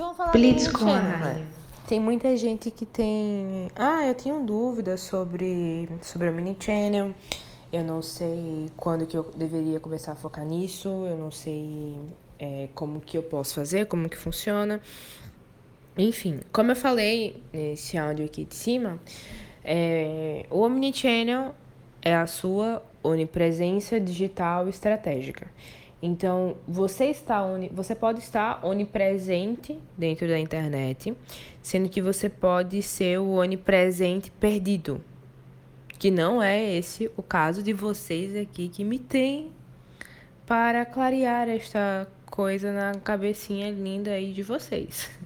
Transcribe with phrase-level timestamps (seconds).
[0.00, 1.46] vamos falar Blitzcorn.
[1.86, 3.68] Tem muita gente que tem.
[3.76, 7.12] Ah, eu tenho dúvida sobre, sobre a mini channel.
[7.72, 10.88] Eu não sei quando que eu deveria começar a focar nisso.
[10.88, 11.96] Eu não sei
[12.38, 14.80] é, como que eu posso fazer, como que funciona.
[15.98, 18.98] Enfim, como eu falei nesse áudio aqui de cima,
[19.64, 21.54] é, o Omnichannel
[22.00, 25.48] é a sua onipresença digital estratégica.
[26.02, 27.42] Então, você está
[27.72, 31.14] você pode estar onipresente dentro da internet,
[31.62, 35.02] sendo que você pode ser o onipresente perdido.
[35.98, 39.52] Que não é esse o caso de vocês aqui que me tem
[40.46, 45.10] para clarear esta coisa na cabecinha linda aí de vocês.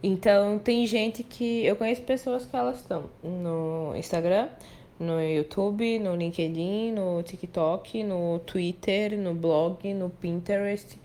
[0.00, 4.48] Então, tem gente que eu conheço pessoas que elas estão no Instagram,
[4.98, 10.98] no YouTube, no LinkedIn, no TikTok, no Twitter, no blog, no Pinterest,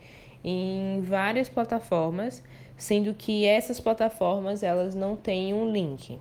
[0.43, 2.43] em várias plataformas,
[2.77, 6.20] sendo que essas plataformas elas não têm um link.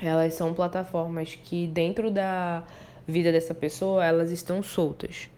[0.00, 2.64] Elas são plataformas que dentro da
[3.06, 5.28] vida dessa pessoa elas estão soltas.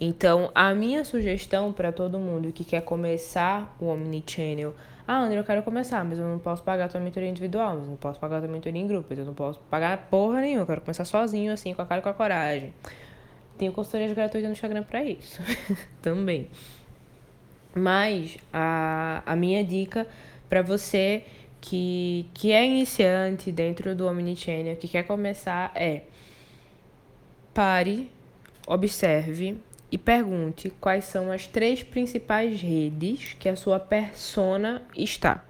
[0.00, 4.74] Então, a minha sugestão para todo mundo que quer começar o Omnichannel
[5.06, 7.84] ah, André, eu quero começar, mas eu não posso pagar a tua mentoria individual, mas
[7.84, 10.62] eu não posso pagar a tua mentoria em grupo, eu não posso pagar porra nenhuma,
[10.62, 12.72] eu quero começar sozinho, assim, com a cara e com a coragem.
[13.58, 15.42] Tenho consultoria gratuita no Instagram para isso,
[16.00, 16.48] também.
[17.74, 20.06] Mas a, a minha dica
[20.48, 21.24] para você
[21.60, 26.02] que, que é iniciante dentro do Omnichannel, que quer começar, é
[27.52, 28.10] pare,
[28.66, 29.58] observe
[29.94, 35.44] e pergunte quais são as três principais redes que a sua persona está.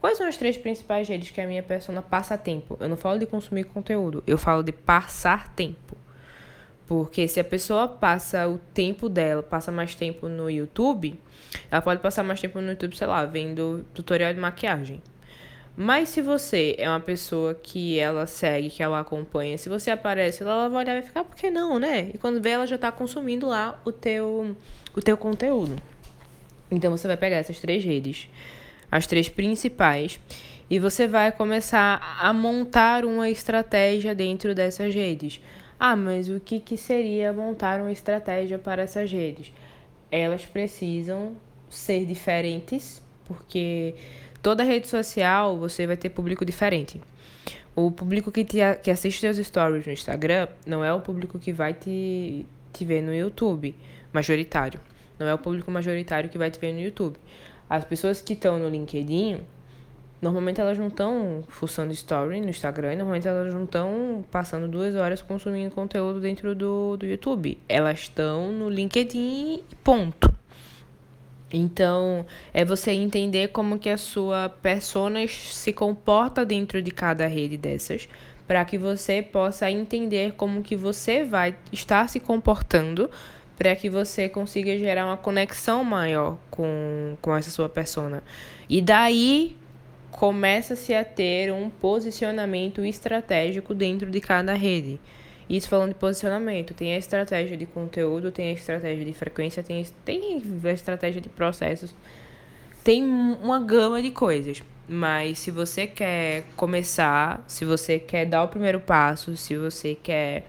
[0.00, 2.76] Quais são as três principais redes que a minha persona passa tempo?
[2.80, 5.96] Eu não falo de consumir conteúdo, eu falo de passar tempo.
[6.88, 11.16] Porque se a pessoa passa o tempo dela, passa mais tempo no YouTube,
[11.70, 15.00] ela pode passar mais tempo no YouTube, sei lá, vendo tutorial de maquiagem.
[15.76, 20.44] Mas se você é uma pessoa que ela segue, que ela acompanha, se você aparece
[20.44, 22.10] lá, ela vai olhar e vai ficar, por que não, né?
[22.14, 24.56] E quando vê, ela já tá consumindo lá o teu,
[24.94, 25.76] o teu conteúdo.
[26.70, 28.28] Então você vai pegar essas três redes,
[28.90, 30.20] as três principais,
[30.70, 35.40] e você vai começar a montar uma estratégia dentro dessas redes.
[35.78, 39.52] Ah, mas o que, que seria montar uma estratégia para essas redes?
[40.10, 41.36] Elas precisam
[41.68, 43.94] ser diferentes, porque
[44.44, 47.00] toda rede social você vai ter público diferente.
[47.74, 51.50] O público que, te, que assiste seus stories no Instagram não é o público que
[51.50, 53.74] vai te, te ver no YouTube,
[54.12, 54.78] majoritário.
[55.18, 57.16] Não é o público majoritário que vai te ver no YouTube.
[57.70, 59.40] As pessoas que estão no LinkedIn,
[60.20, 65.22] normalmente elas não estão fuçando story no Instagram, normalmente elas não estão passando duas horas
[65.22, 67.58] consumindo conteúdo dentro do, do YouTube.
[67.66, 70.43] Elas estão no LinkedIn, ponto.
[71.52, 77.56] Então, é você entender como que a sua persona se comporta dentro de cada rede
[77.56, 78.08] dessas,
[78.46, 83.10] para que você possa entender como que você vai estar se comportando,
[83.56, 88.22] para que você consiga gerar uma conexão maior com, com essa sua persona.
[88.68, 89.56] E daí
[90.10, 95.00] começa-se a ter um posicionamento estratégico dentro de cada rede.
[95.48, 99.86] Isso falando de posicionamento, tem a estratégia de conteúdo, tem a estratégia de frequência, tem,
[100.04, 101.94] tem a estratégia de processos,
[102.82, 104.62] tem uma gama de coisas.
[104.88, 110.46] Mas se você quer começar, se você quer dar o primeiro passo, se você quer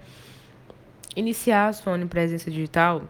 [1.14, 3.02] iniciar a sua onipresença digital,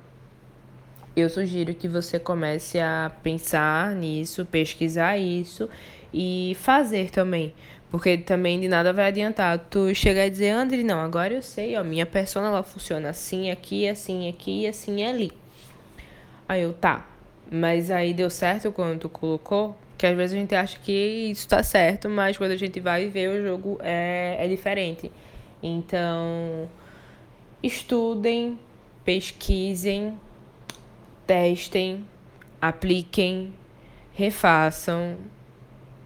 [1.16, 5.68] eu sugiro que você comece a pensar nisso, pesquisar isso
[6.12, 7.54] e fazer também.
[7.91, 11.76] Porque também de nada vai adiantar tu chegar e dizer, André, não, agora eu sei,
[11.76, 15.32] ó, minha persona ela funciona assim, aqui, assim, aqui, assim, ali.
[16.48, 17.06] Aí eu, tá.
[17.50, 19.76] Mas aí deu certo quando tu colocou?
[19.97, 20.92] Que às vezes a gente acha que
[21.30, 25.10] isso tá certo, mas quando a gente vai ver o jogo é, é diferente.
[25.62, 26.68] Então,
[27.62, 28.58] estudem,
[29.04, 30.18] pesquisem,
[31.26, 32.04] testem,
[32.60, 33.54] apliquem,
[34.12, 35.16] refaçam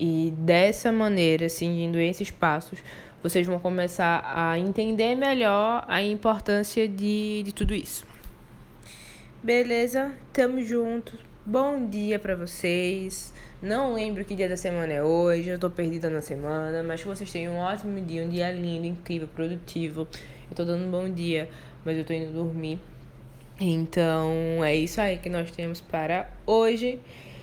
[0.01, 2.79] e dessa maneira, seguindo esses passos,
[3.23, 8.07] vocês vão começar a entender melhor a importância de, de tudo isso.
[9.43, 10.13] Beleza?
[10.33, 11.19] Tamo junto.
[11.45, 13.35] Bom dia para vocês.
[13.61, 17.09] Não lembro que dia da semana é hoje, eu tô perdida na semana, mas que
[17.09, 20.09] vocês tenham um ótimo dia, um dia lindo, incrível, produtivo.
[20.49, 21.47] Eu tô dando um bom dia,
[21.85, 22.81] mas eu tô indo dormir.
[23.61, 26.99] Então, é isso aí que nós temos para hoje.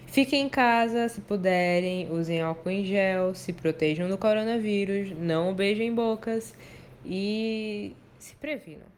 [0.08, 5.94] Fiquem em casa se puderem, usem álcool em gel, se protejam do coronavírus, não beijem
[5.94, 6.56] bocas
[7.06, 8.97] e se previnam.